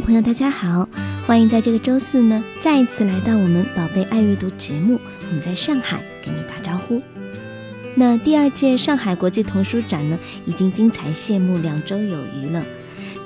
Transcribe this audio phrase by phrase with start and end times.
[0.00, 0.88] 朋友，大家好，
[1.26, 5.00] 欢迎在这个周四呢再一次来到我们宝贝爱阅读节目。
[5.28, 7.02] 我们在上海给你打招呼。
[7.96, 12.64] 那第二届上海国际童书展呢，已经精彩谢幕两周有余了。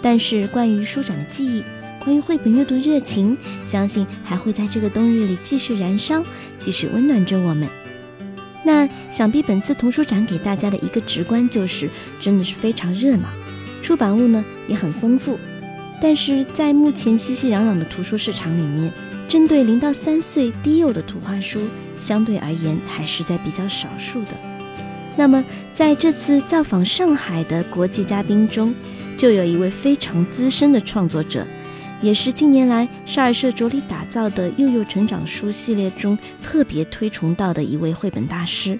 [0.00, 1.62] 但是关于书展的记忆，
[2.02, 3.36] 关于绘本阅读热情，
[3.66, 6.24] 相信还会在这个冬日里继续燃烧，
[6.58, 7.68] 继续温暖着我们。
[8.64, 13.28] 那想必本次童书展给大家的一个直观就是，真的是非常热闹，
[13.82, 15.38] 出版物呢也很丰富。
[16.02, 18.92] 但是在目前熙熙攘攘的图书市场里面，
[19.28, 21.60] 针对零到三岁低幼的图画书，
[21.96, 24.32] 相对而言还是在比较少数的。
[25.16, 25.44] 那么
[25.76, 28.74] 在这次造访上海的国际嘉宾中，
[29.16, 31.46] 就有一位非常资深的创作者，
[32.02, 38.76] 也是近年来少儿社着力打造的幼幼成长书系列中特别推崇到的一位绘本大师。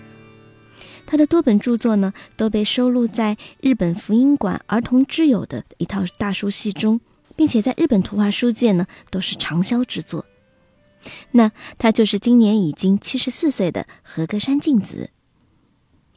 [1.06, 7.00] 他的多本著作呢，都被收录在日本福音馆儿童之友的一套大书系中。
[7.36, 10.26] 并且在日本图画书界呢，都是畅销之作。
[11.32, 15.10] 那他就是今年已经七十四岁的和歌山静子。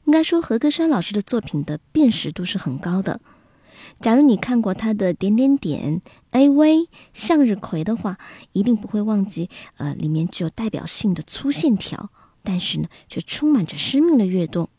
[0.05, 3.19] 应该说，和歌山老师的作品的辨识度是很高的。
[3.99, 8.19] 假如你看过他的点点点、A V、向日葵的话，
[8.51, 12.11] 一定不会忘记，呃，里面具有代表性的粗线条，
[12.43, 14.69] 但是呢，却充满着生命的跃动。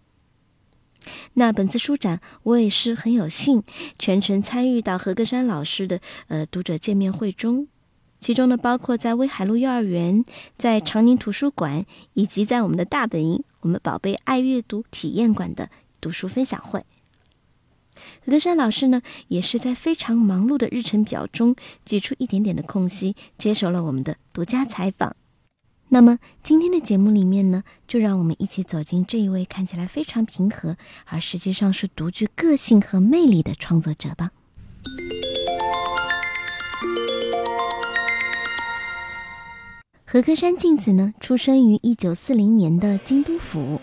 [1.34, 3.62] 那本次书展，我也是很有幸
[3.98, 7.68] 全程参与到何格山老师的呃读者见面会中，
[8.20, 10.24] 其中呢包括在威海路幼儿园、
[10.56, 11.84] 在长宁图书馆，
[12.14, 16.84] 以及在我们的大本营我们宝贝爱阅读体验馆的读书分享会。
[18.24, 25.16] 何格山老师呢，也是在非常忙碌的日程表中挤出一点点的空隙，接受了我们的独家采访。
[25.89, 34.33] 那么今天的节目里面呢，就让我们一起走进这一位看起来非常平和，而实际上是独具个性和魅力的创作者吧。
[40.05, 43.80] 何歌山静子呢，出生于一九四零年的京都府，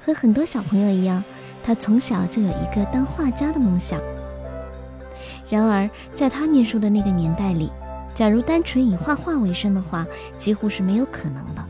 [0.00, 1.24] 和很多小朋友一样，
[1.62, 4.00] 他从小就有一个当画家的梦想。
[5.48, 7.70] 然而，在他念书的那个年代里，
[8.13, 10.05] 假如单纯以画画为生的话，
[10.37, 11.63] 几乎是没有可能的。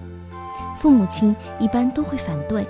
[0.78, 2.66] 父母亲一般都会反对。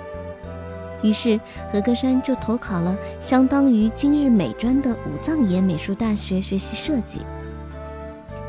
[1.02, 1.38] 于是
[1.70, 7.20] 何歌山就投考了相当于今日美专的武藏野美术大学学习设计。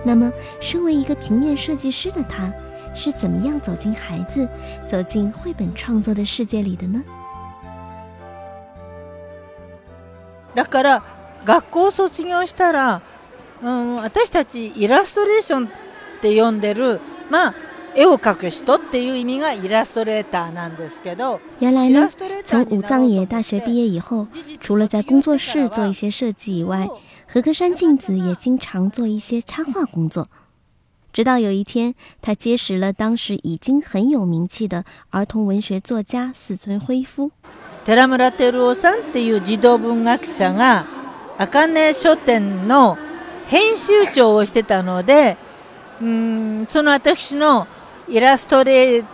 [0.05, 0.31] 那么，
[0.61, 2.53] 身为一个平面设计师的他，
[2.95, 4.47] 是怎么样走进孩子、
[4.87, 7.03] 走进绘本创作的世界里的呢？
[10.55, 11.01] だから
[11.45, 13.01] 学校卒業したら。
[13.62, 15.70] うん、私たちイラストレーションっ
[16.20, 17.00] て呼んでる、
[17.30, 17.54] まあ、
[17.94, 21.40] 絵を描く人っていう意味がイラストレーターなんですけど。
[21.60, 22.10] 原来呢，
[22.44, 24.26] 从武藏野大学毕业以后，
[24.60, 26.88] 除了在工作室做一些设计以外，
[27.26, 30.28] 和歌山静子也经常做一些插画工作。
[31.12, 37.30] 直到有一天，他结识了当时已经很有名气的儿童文学作家四村辉夫。
[37.84, 40.86] 寺村照夫さんっていう児童文学者が、
[41.38, 42.96] 茜書店の
[43.52, 45.36] 編集長をしてたので、
[46.00, 47.68] うん、その私の
[48.08, 49.04] イラストレー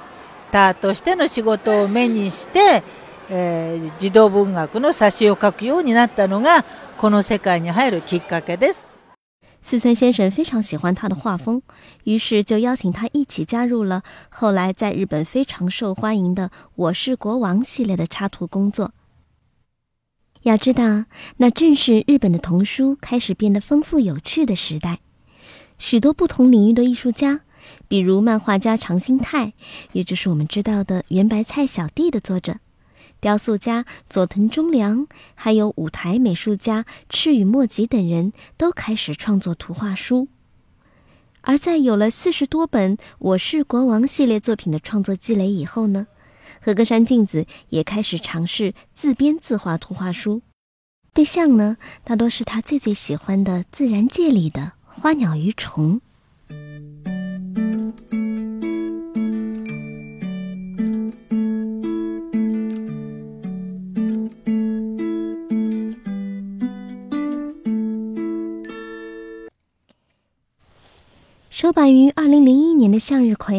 [0.53, 2.84] ターとしての仕事を目にして、
[3.28, 6.65] えー、児童文学の冊子を書くようになったのが
[6.99, 8.94] この世界に入るきっかけです。
[9.60, 11.60] 四村先生非常喜欢他的画风，
[12.05, 18.93] 于是就邀请他一起加入了后来在日本非常受欢迎的《我是国王》系列的插图工作。
[20.49, 21.05] 要知道，
[21.37, 25.01] 那正是日本的童书开始变得丰富有趣的时代。
[25.79, 27.41] 许多不同领域的艺术家，
[27.87, 29.53] 比如漫画家长兴泰，
[29.93, 32.55] 也就是我们知道的《圆白菜小弟》的作者；
[33.21, 40.29] 雕塑家佐藤忠良，还有舞台美术家赤羽莫吉等人都开始创作图画书。
[41.43, 46.06] 而在有了四十多本《我是国王》系列作品的创作积累以后呢？
[46.60, 50.43] 和歌山静子也开始尝试自编自画图画书，
[51.12, 56.00] 对象呢大多是他最最喜欢的自然界里的花鸟鱼虫。
[71.69, 73.56] 出版于二零零一年的《向日葵》，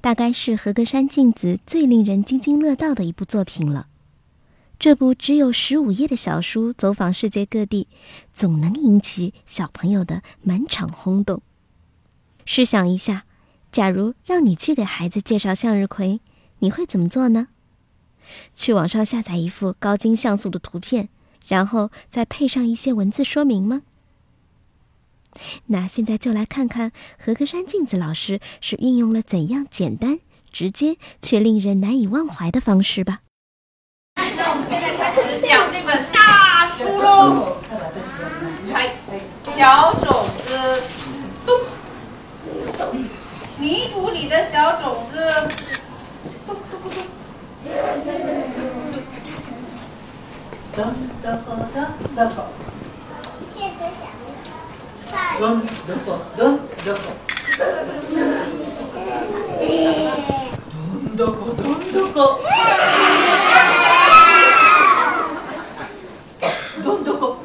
[0.00, 3.86] 大概是和歌山静子最令人津津乐道的一部作品了。
[4.78, 7.86] 这部只有十五页的小书，走访世界各地，
[8.32, 11.42] 总能引起小朋友的满场轰动。
[12.46, 13.24] 试想一下，
[13.70, 16.20] 假如让你去给孩子介绍向日葵，
[16.60, 17.48] 你会怎么做呢？
[18.54, 21.10] 去网上下载一幅高精像素的图片，
[21.46, 23.82] 然后再配上一些文字说明吗？
[25.66, 30.18] 那现在就来看看和歌山镜子老师是运用了怎样简单、
[30.52, 33.20] 直接却令人难以忘怀的方式吧。
[34.16, 37.56] 那我们现在开始讲这本大书喽。
[38.72, 38.94] 来，
[39.56, 40.82] 小种子，
[41.46, 41.58] 咚，
[43.58, 45.48] 泥土里的小种子，
[46.46, 46.90] 咚咚咚
[51.74, 52.44] 咚，
[55.38, 55.42] 咚
[55.86, 57.06] 咚咚咚咚。
[61.16, 62.18] 咚咚咚咚咚，
[66.82, 67.39] 咚咚咚咚咚。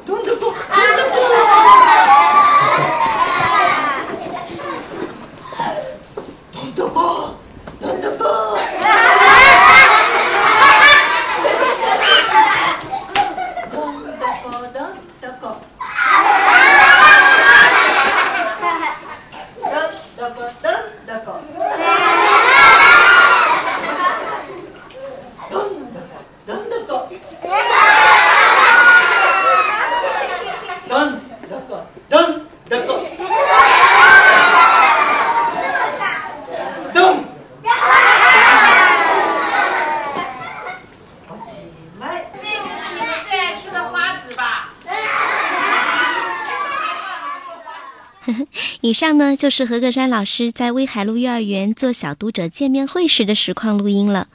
[48.85, 54.27] 以上呢就是何格山老师在威海路幼儿园做小读者见面会时的实况录音了。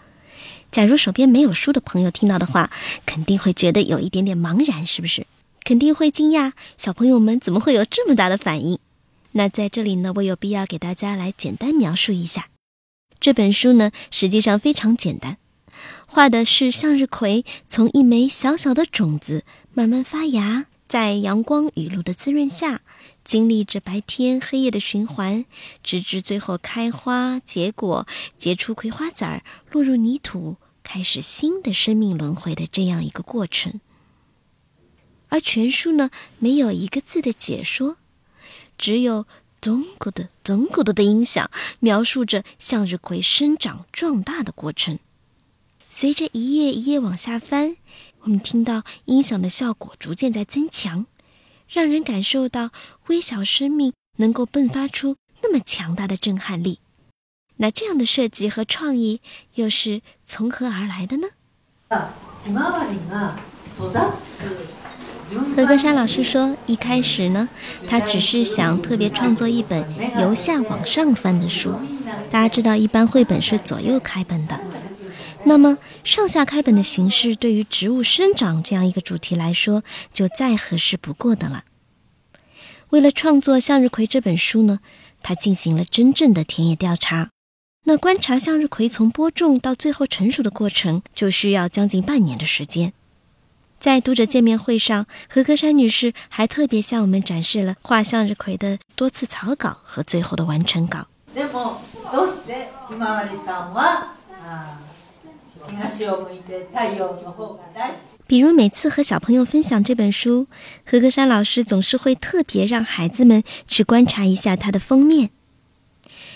[0.72, 2.68] 假如手边没有书的朋友听到的话，
[3.06, 5.24] 肯定会觉得有一点点茫然，是不是？
[5.62, 8.80] 肯定会惊讶，小朋友们怎么会有这么大的反应？
[9.30, 12.48] 那在这里呢，我有必要给大家来简单描述一下
[13.20, 15.36] 这本书呢，实际上非常简单，
[16.08, 22.80] 画的是向日葵从一枚小小的种子慢慢发芽，在阳光雨露的滋润下。
[23.24, 25.44] 经历着白天黑夜的循环，
[25.82, 28.06] 直至最后开花结果，
[28.38, 33.80] 结出葵花籽儿，落入泥土，开始新的生命轮回的这样一个过程。
[35.28, 37.98] 而全书呢，没有一个字的解说，
[38.76, 39.26] 只有
[39.60, 44.98] 咚咕的咚咕的的音响，描述着向日葵生长壮大的过程。
[45.88, 47.76] 随着一页一页往下翻，
[48.22, 51.06] 我们听到音响的效果逐渐在增强。
[51.70, 52.70] 让人感受到
[53.06, 56.80] 微小生命能够迸发出那么强大的震撼力，
[57.58, 59.20] 那这样的设计和创意
[59.54, 61.28] 又是从何而来的呢？
[65.54, 67.48] 何格山老师说，一开始呢，
[67.86, 69.86] 他只是想特别创作一本
[70.20, 71.78] 由下往上翻的书。
[72.28, 74.60] 大家知道，一般绘本是左右开本的，
[75.44, 79.82] 那么上下开本的形式，对于植物生长这样一个主题来说，
[80.12, 81.64] 就再合适不过的了。
[82.90, 84.80] 为了创作《向日葵》这本书呢，
[85.22, 87.30] 他进行了真正的田野调查。
[87.84, 92.92] 那观察向日葵从播种到最后成熟的过程，就需要将近半年的时间。
[93.80, 101.06] 在读者见面会上，何格山女士还特别向我们展示了画向日葵的多次草稿和最后的完成稿。
[108.26, 110.46] 比如每次和小朋友分享这本书，
[110.84, 115.30] 何格山老师总是会特别让孩子们去观察一下它的封面。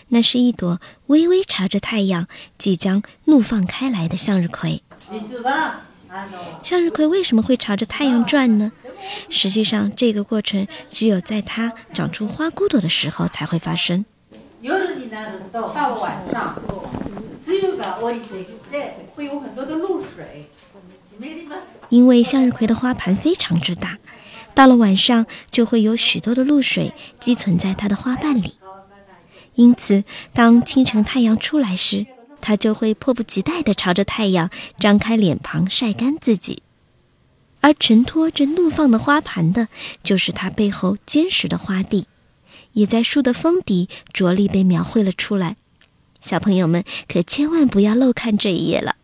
[0.08, 2.26] 那是一朵微微朝着太阳、
[2.58, 4.82] 即将怒放开来的向日葵。
[6.62, 8.72] 向日葵为什么会朝着太阳转呢？
[9.28, 14.04] 实际上，这个过程只有在它长出花骨朵的时候才会发生。
[15.52, 16.60] 到了晚上，
[19.14, 20.48] 会有很多的露水。
[21.90, 23.98] 因为向日葵的花盘非常之大，
[24.52, 28.58] 到了晚上就会有许多的露水积存在它的花瓣里。
[29.54, 32.06] 因此，当清晨太阳出来时，
[32.40, 36.64] 它就会迫不及待地朝着太阳张开脸庞晒干自己。
[37.60, 39.68] 而承托着怒放的花盘的，
[40.02, 42.08] 就是它背后坚实的花蒂，
[42.72, 45.56] 也在树的峰底着力被描绘了出来。
[46.24, 48.96] 小朋友们可千万不要漏看这一页了。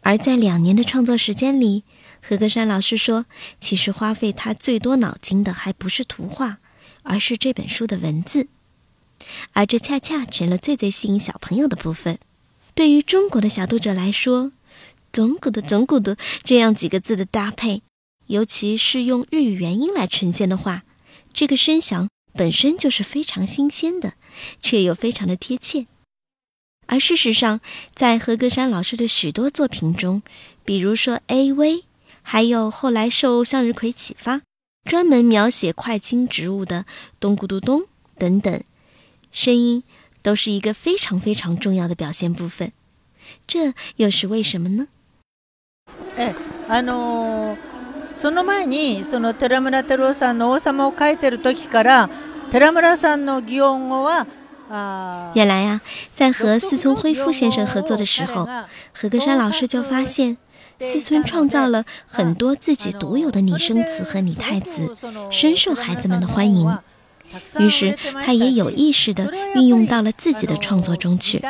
[0.00, 1.84] 而在两年的创作时间里，
[2.22, 3.26] 何格山老师说，
[3.60, 6.56] 其实花费他最多脑筋的还不是图画，
[7.02, 8.48] 而是这本书的文字，
[9.52, 12.18] 而这恰恰成了最最吸引小朋友的部分。
[12.74, 14.52] 对于中国的小读者来说
[15.12, 17.82] ，“总古的总古的”这样几个字的搭配，
[18.27, 20.83] 尤其是用日语元音来呈现的话，
[21.33, 24.13] 这个声响本身就是非常新鲜的，
[24.61, 25.87] 却又非常的贴切。
[26.85, 27.61] 而事实上，
[27.93, 30.21] 在何格山老师的许多作品中，
[30.65, 31.83] 比如说《A V》，
[32.21, 34.41] 还有后来受向日葵启发，
[34.83, 36.85] 专门描写快茎植物的“
[37.19, 37.83] 咚咕嘟咚”
[38.17, 38.63] 等等，
[39.31, 39.83] 声音
[40.21, 42.73] 都是一个非常非常重要的表现部分。
[43.47, 44.87] 这又是为什么呢？
[46.17, 46.33] え、
[46.67, 47.55] あの
[48.17, 52.09] その前にその寺村太郎さんの王様を書いてる時から、
[52.51, 54.25] 寺村さんの擬音語は。
[55.35, 55.81] 原来啊，
[56.15, 58.47] 在和四村辉夫先生合作的时候，
[58.91, 60.37] 何格山老师就发现，
[60.79, 64.95] 四村创造了很多自己独有的拟声词和拟态词，
[65.29, 66.75] 深受孩子们的欢迎。
[67.58, 71.42] 于是他也有意识地运用到了自己的创作中去。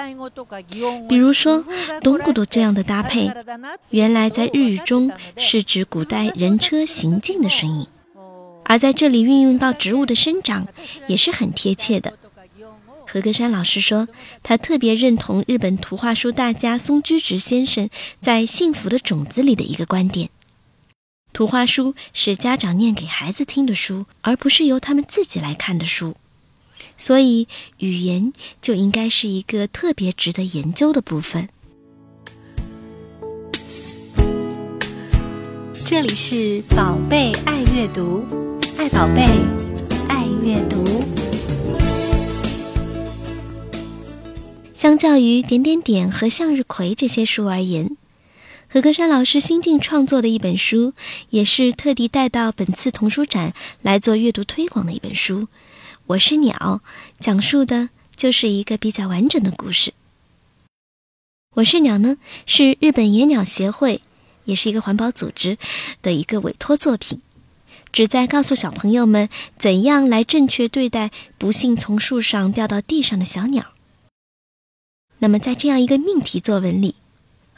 [1.09, 1.65] 比如说
[2.03, 3.31] “咚咕嘟”这样的搭配，
[3.91, 7.87] 原来在日语中是指古代人车行进的声音，
[8.65, 10.67] 而在这里运用到植物的生长，
[11.07, 12.15] 也是很贴切的。
[13.11, 14.07] 何格山老师说，
[14.43, 17.89] 他特别认同日本图画书大家松居直先生
[18.21, 20.29] 在《幸福的种子》里的一个观点：
[21.33, 26.17] 图画书是家长念给孩子听的书，而不是由他们自己来看的书。
[26.97, 27.47] 所以，
[27.79, 31.49] 语言就应该是一个特别值得研究的部分。
[35.87, 38.25] 这里是宝贝爱阅读，
[38.77, 39.23] 爱宝贝，
[40.09, 41.05] 爱阅读。
[44.75, 47.97] 相较于点点点和向日葵这些书而言，
[48.71, 50.93] 何格山老师新近创作的一本书，
[51.31, 55.45] 也是特地带到本次童书展来做阅读推广的一本书。
[56.09, 56.83] 《我是鸟》
[57.19, 59.93] 讲述的就是一个比较完整的故事。
[61.55, 64.03] 《我是鸟》呢，是日本野鸟协会，
[64.45, 65.57] 也是一个环保组织
[66.03, 67.23] 的一个委托作品，
[67.91, 73.73] 旨在告诉小朋友们怎样来正确对待不幸从树上掉到地上的小鸟。
[75.21, 76.97] 那么，在这样一个命题作文里，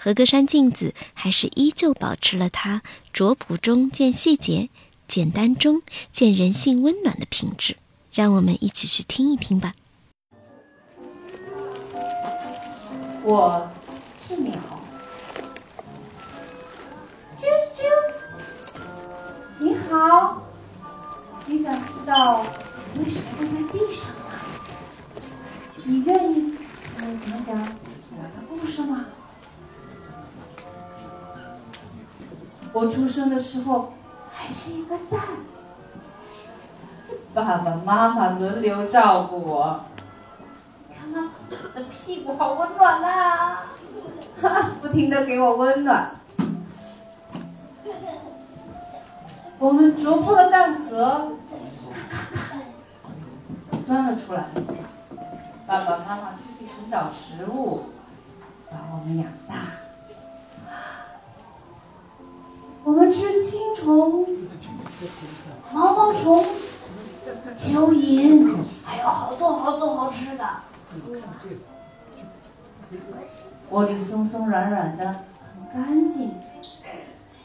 [0.02, 2.80] 和歌山镜子还是依旧保持了它
[3.12, 4.70] 拙朴中见细节、
[5.06, 7.76] 简单中见人性温暖的品质。
[8.10, 9.74] 让我们一起去听一听吧。
[13.22, 13.70] 我
[14.22, 14.54] 是鸟，
[17.36, 17.44] 啾
[17.76, 17.82] 啾，
[19.58, 20.42] 你好，
[21.44, 22.46] 你想知道
[22.96, 24.40] 为什么会在地上吗？
[25.84, 26.54] 你愿意？
[26.98, 27.54] 讲讲
[28.12, 29.04] 我的故事吗？
[32.72, 33.92] 我出生的时候
[34.32, 35.20] 还是一个蛋，
[37.34, 39.80] 爸爸妈妈轮流照顾我。
[40.96, 41.30] 看妈，
[41.74, 43.58] 的屁股好温暖呐，
[44.40, 46.12] 哈，不停的给我温暖。
[49.58, 51.32] 我们啄破了蛋壳，
[51.90, 52.56] 咔咔咔，
[53.84, 54.44] 钻了出来。
[55.66, 56.90] 爸爸妈妈出去寻。
[56.90, 57.84] 找食物，
[58.68, 59.54] 把我们养大。
[62.84, 64.26] 我们吃青虫、
[65.72, 66.44] 毛毛虫、
[67.56, 70.44] 蚯蚓，还有好多好多好吃的。
[73.70, 75.24] 窝里松松软软的，
[75.72, 76.32] 很干净。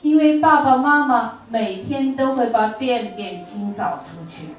[0.01, 4.55] 因为爸爸妈妈每天都会把便便清扫出去。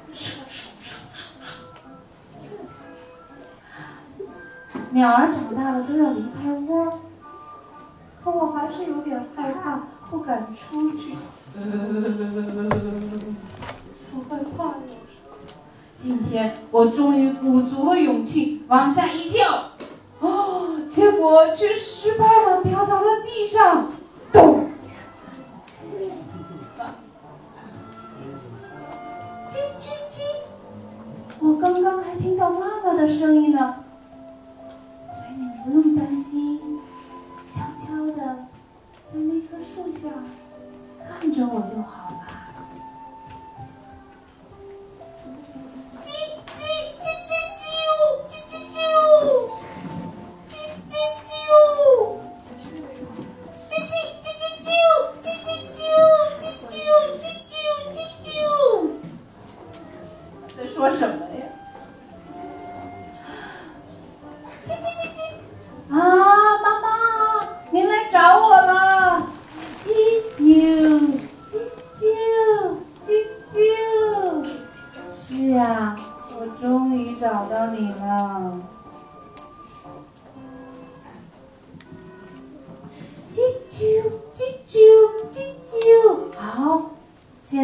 [4.91, 6.99] 鸟儿长大了都要离开窝，
[8.23, 11.15] 可我还是有点害怕，不敢出去。
[14.13, 14.73] 我害怕
[15.95, 19.71] 今天我终于鼓足了勇气往下一跳，
[20.19, 23.89] 哦，结果却失败了，掉到了地上，
[24.31, 24.69] 咚！
[29.49, 30.21] 叽叽叽！
[31.39, 33.83] 我刚刚还听到妈妈的声音呢。
[35.07, 36.16] 所以你不用担心，
[41.37, 42.11] 着我就好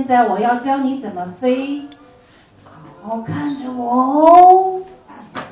[0.05, 1.87] 现在我要教你怎么飞，
[2.65, 2.71] 好
[3.07, 4.81] 好看着我哦。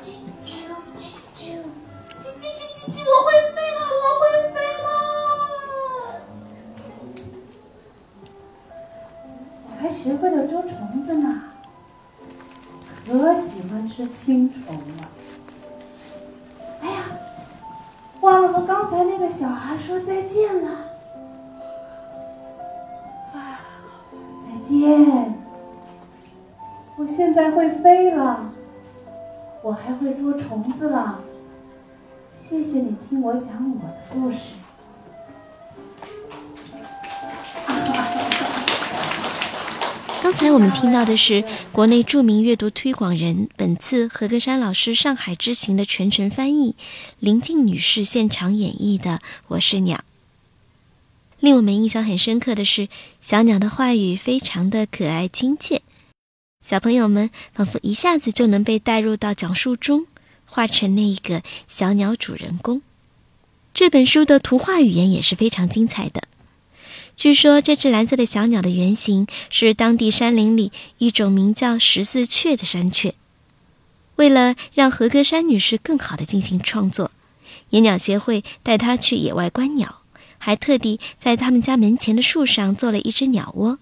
[0.02, 0.10] 啾
[0.42, 1.56] 啾啾啾
[2.20, 4.86] 叽叽叽叽叽，我会飞了，我会飞了。
[9.64, 11.44] 我还学会了捉虫子呢，
[13.06, 15.08] 可喜欢吃青虫了。
[16.82, 17.04] 哎呀，
[18.20, 20.81] 忘了和刚才那个小孩说再见了。
[26.98, 28.52] 我现在会飞了，
[29.62, 31.22] 我还会捉虫子了。
[32.30, 34.38] 谢谢你听我讲我的故事。
[40.22, 46.76] 刚才我们听到的是国内著名阅读推广人、本次何格山老师上海之行的全程翻译
[47.18, 49.12] 林静女士现场演绎的
[49.48, 49.96] 《我是鸟》。
[51.40, 52.88] 令我们印象很深刻的是，
[53.20, 55.82] 小鸟的话语非常的可爱亲切，
[56.72, 60.06] 小朋友们仿佛一下子就能被带入到讲述中，
[60.46, 62.80] 化成那一个小鸟主人公。
[63.74, 66.22] 这本书的图画语言也是非常精彩的。
[67.14, 73.12] 据说这只蓝色的小鸟的原型是当地山林里一种名叫十字雀的山雀。
[74.16, 77.10] 为了让何格山女士更好的进行创作，
[77.68, 80.00] 野鸟协会带她去野外观鸟，
[80.38, 83.78] 还特地在他们家门前的树上做了一只鸟窝，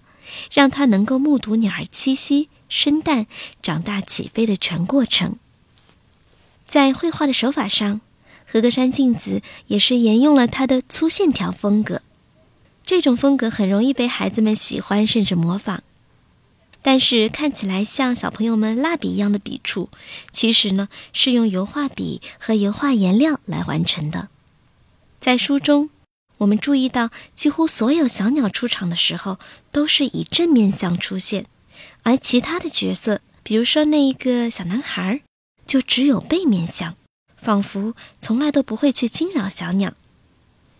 [0.51, 3.27] 让她能够目睹鸟儿栖息、生蛋、
[3.61, 5.35] 长大、起飞的全过程。
[6.69, 7.99] 在绘画的手法上，
[8.49, 12.01] 和格山镜子也是沿用了她的粗线条风格。
[12.85, 15.83] 这种风格很容易被孩子们喜欢，甚至模仿。
[16.81, 19.89] 但是看起来像小朋友们蜡笔一样的笔触，
[20.31, 24.29] 其实呢是用油画笔和油画颜料来完成的。
[25.19, 25.89] 在书中，
[26.37, 29.37] 我们注意到几乎所有小鸟出场的时候
[29.73, 31.45] 都是以正面相出现，
[32.03, 35.21] 而其他的角色，比如说那一个小男孩，
[35.65, 36.95] 就只有背面相，
[37.37, 39.93] 仿佛从来都不会去惊扰小鸟。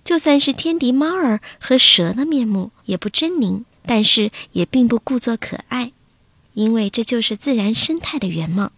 [0.03, 5.91] 就算是天敌猫儿和蛇的面目也不狰狞，但是也并不故作可爱，
[6.53, 8.71] 因为这就是自然生态的原貌。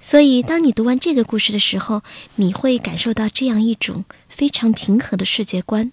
[0.00, 2.02] 所以，当你读完这个故事的时候，
[2.36, 5.90] 你会感受到这样一种非常平和的世界观。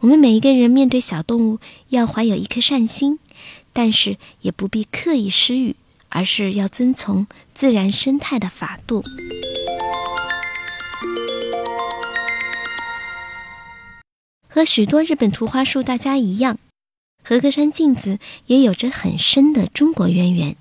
[0.00, 3.20] 我们每一个人面对小动物，要怀有一颗善心，
[3.78, 5.76] 但是也不必刻意施予，
[6.08, 9.04] 而是要遵从自然生态的法度。
[14.48, 16.58] 和许多日本图画书大家一样，
[17.22, 20.56] 和歌山镜子也有着很深的中国渊源。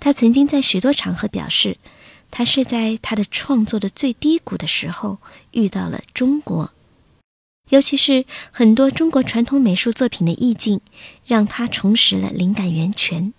[0.00, 1.76] 他曾经在许多场合表示，
[2.30, 5.18] 他是在他的创作的最低谷的时候
[5.50, 6.72] 遇到了中国，
[7.72, 10.82] 尤其是很多中国传统美术作品的意境，
[11.24, 13.32] 让他重拾了灵感源泉。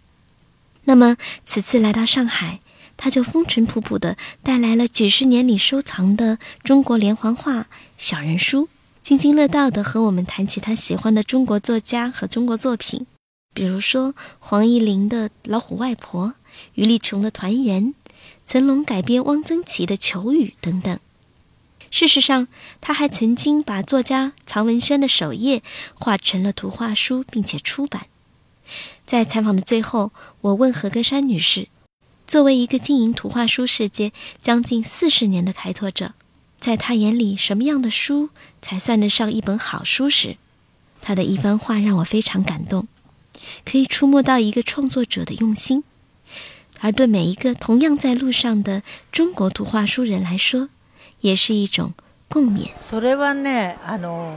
[0.86, 2.60] 那么此次来到上海，
[2.98, 7.68] 他就风尘仆仆地带来了几十年里收藏的中国连环画
[8.00, 8.70] 小人书。
[9.04, 13.06] 津津乐道地和我们谈起他喜欢的中国作家和中国作品，
[13.54, 16.30] 比如说黄义玲的《老虎外婆》，
[16.74, 17.84] 余丽琼的《团圆》，
[18.48, 20.98] 成龙改编汪曾祺的《求雨》等等。
[21.94, 22.48] 事实上，
[22.82, 25.62] 他还曾经把作家曹文轩的首页
[25.94, 28.08] 画成了图画书，并且出版。
[29.06, 31.68] 在采访的最后，我问何格山女士
[32.26, 36.16] ：“作为一个经营图画书世界将近四十年的开拓者。”
[36.60, 40.38] 在他眼里，什么样的书才算得上一本好书时，
[41.00, 42.88] 他的一番话让我非常感动，
[43.64, 45.84] 可以触摸到一个创作者的用心，
[46.80, 50.70] 而对每一个同样在路上的中国图画书人来说，
[51.23, 51.93] 也是一种
[52.29, 52.71] 共勉。
[52.75, 54.35] それはね、あの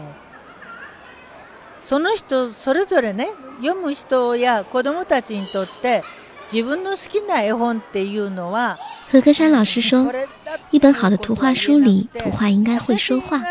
[1.82, 3.30] その人それぞれね、
[3.62, 6.04] 読む人や子供たちにとって
[6.52, 8.78] 自分の好きな絵本っていうのは。
[9.14, 10.10] 何格山老师说，
[10.72, 13.44] 一本好的图画书里，图画应该会说话。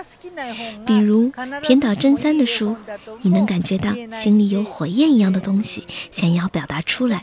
[0.87, 2.79] 比如田岛真三的书，
[3.20, 7.18] 你能感觉到心里有火焰一样的东西想要表达出来；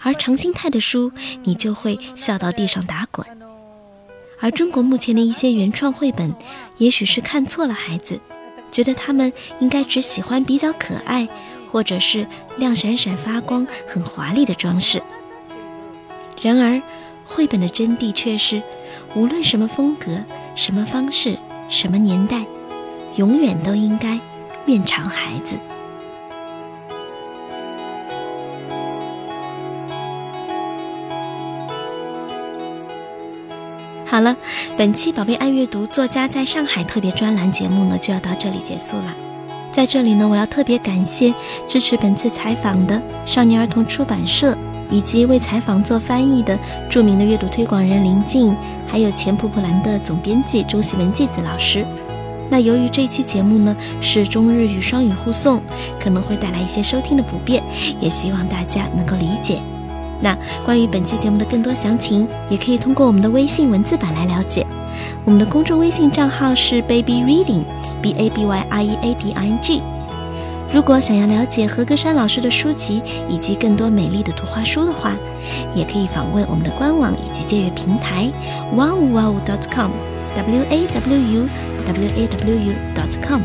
[0.00, 1.12] 而长兴泰的书，
[1.44, 3.26] 你就会笑到地上打滚。
[4.39, 6.35] 而中国目前的一些原创绘本，
[6.77, 8.19] 也许是看错了孩子，
[8.71, 11.27] 觉得他们应该只喜欢比较可爱，
[11.71, 15.01] 或者是亮闪闪发光、很华丽的装饰。
[16.41, 16.81] 然而。
[17.29, 18.63] 绘本的真谛却是，
[19.13, 20.23] 无论什么风格、
[20.55, 22.45] 什么方式、什么年代，
[23.17, 24.17] 永远都应该
[24.65, 25.59] 面朝孩子。
[34.09, 34.33] 好了，
[34.77, 39.13] 本期《宝贝爱阅读》作家在上海特别专栏节目呢，就要到这里结束了。
[39.69, 41.35] 在这里呢，我要特别感谢
[41.67, 44.57] 支持本次采访的少年儿童出版社，
[44.89, 46.57] 以及为采访做翻译的
[46.89, 48.55] 著名的阅读推广人林静，
[48.87, 51.85] 还有前普普兰的总编辑钟喜文纪子老师。
[52.49, 55.61] 那由于这一期节目呢是中日语双语互送，
[55.99, 57.61] 可能会带来一些收听的不便，
[57.99, 59.61] 也希望大家能够理解。
[60.21, 64.65] 那关于本期节目的更多详情，也可以通过我们的微信文字版来了解。
[65.25, 69.81] 我们的公众微信账号是 Baby Reading，B A B Y R E A D I N G。
[70.73, 75.15] 如果想要了解何格山老师的书籍以及更多美丽的图画书的话，
[75.73, 78.29] 也可以访问我们的官网以及借阅平台
[78.73, 81.49] wow wow dot com，W A W U
[81.85, 83.41] W A W U dot com。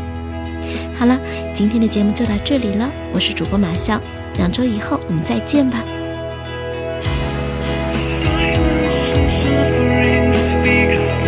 [0.97, 1.17] 好了，
[1.53, 4.01] 今天的节目就到这里了，我是主播马笑，
[4.37, 5.81] 两周以后我们再见吧。
[9.29, 11.22] Suffering speaks